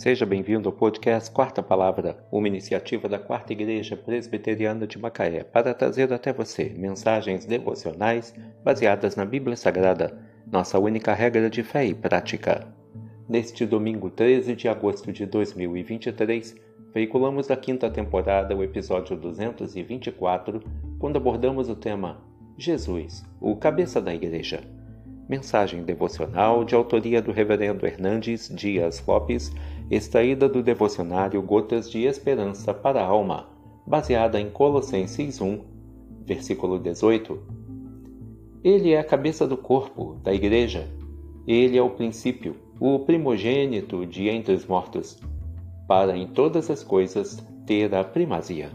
[0.00, 5.74] Seja bem-vindo ao podcast Quarta Palavra, uma iniciativa da Quarta Igreja Presbiteriana de Macaé para
[5.74, 8.34] trazer até você mensagens devocionais
[8.64, 10.18] baseadas na Bíblia Sagrada,
[10.50, 12.66] nossa única regra de fé e prática.
[13.28, 16.56] Neste domingo 13 de agosto de 2023,
[16.94, 20.62] veiculamos da quinta temporada o episódio 224,
[20.98, 22.24] quando abordamos o tema
[22.56, 24.62] Jesus, o cabeça da Igreja.
[25.30, 29.52] Mensagem devocional de autoria do Reverendo Hernandes Dias Lopes,
[29.90, 33.48] extraída do devocionário Gotas de Esperança para a Alma,
[33.86, 35.60] baseada em Colossenses 1,
[36.24, 37.38] versículo 18.
[38.62, 40.88] Ele é a cabeça do corpo, da Igreja.
[41.46, 45.18] Ele é o princípio, o primogênito de entre os mortos,
[45.88, 48.70] para em todas as coisas ter a primazia.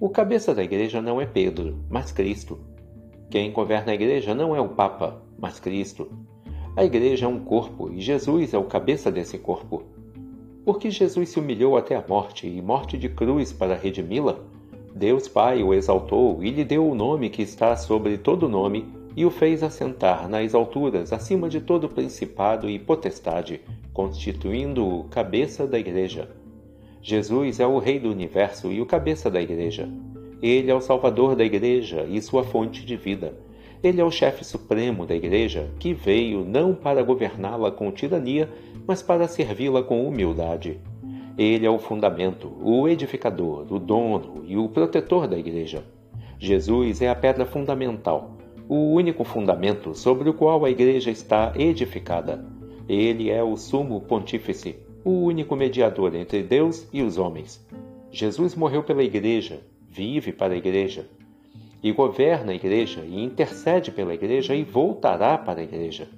[0.00, 2.58] O cabeça da Igreja não é Pedro, mas Cristo
[3.32, 6.06] quem governa a igreja não é o Papa, mas Cristo.
[6.74, 9.82] A igreja é um corpo e Jesus é o cabeça desse corpo.
[10.64, 14.38] Porque Jesus se humilhou até a morte e morte de cruz para redimi-la,
[14.94, 19.24] Deus Pai o exaltou e lhe deu o nome que está sobre todo nome e
[19.26, 23.60] o fez assentar nas alturas acima de todo principado e potestade,
[23.92, 26.30] constituindo-o cabeça da igreja.
[27.02, 29.90] Jesus é o Rei do universo e o cabeça da igreja.
[30.40, 33.34] Ele é o Salvador da Igreja e sua fonte de vida.
[33.82, 38.48] Ele é o chefe supremo da Igreja, que veio não para governá-la com tirania,
[38.86, 40.78] mas para servi-la com humildade.
[41.36, 45.84] Ele é o fundamento, o edificador, o dono e o protetor da Igreja.
[46.38, 48.36] Jesus é a pedra fundamental,
[48.68, 52.44] o único fundamento sobre o qual a Igreja está edificada.
[52.88, 57.66] Ele é o sumo pontífice, o único mediador entre Deus e os homens.
[58.10, 59.60] Jesus morreu pela Igreja
[59.92, 61.06] vive para a igreja,
[61.82, 66.08] e governa a igreja, e intercede pela igreja, e voltará para a igreja.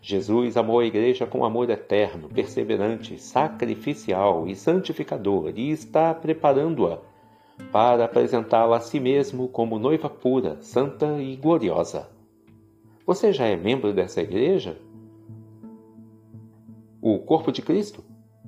[0.00, 6.98] Jesus amou a igreja com amor eterno, perseverante, sacrificial e santificador, e está preparando-a
[7.70, 12.08] para apresentá-la a si mesmo como noiva pura, santa e gloriosa.
[13.06, 14.78] Você já é membro dessa igreja?
[17.02, 18.02] O corpo de Cristo?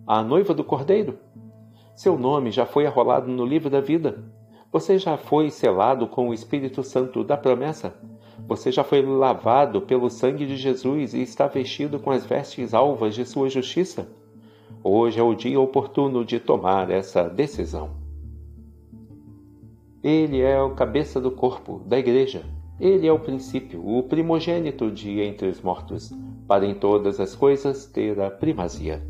[0.07, 1.19] A noiva do Cordeiro?
[1.95, 4.25] Seu nome já foi arrolado no livro da vida.
[4.73, 7.95] Você já foi selado com o Espírito Santo da promessa?
[8.49, 13.15] Você já foi lavado pelo sangue de Jesus e está vestido com as vestes alvas
[13.15, 14.09] de sua justiça?
[14.83, 17.91] Hoje é o dia oportuno de tomar essa decisão.
[20.03, 22.43] Ele é o cabeça do corpo, da igreja.
[22.81, 26.11] Ele é o princípio, o primogênito de entre os mortos,
[26.49, 29.07] para em todas as coisas ter a primazia.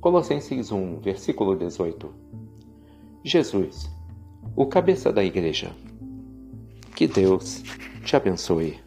[0.00, 2.08] Colossenses 1, versículo 18.
[3.22, 3.99] Jesus
[4.56, 5.70] o cabeça da igreja.
[6.94, 7.62] Que Deus
[8.04, 8.78] te abençoe.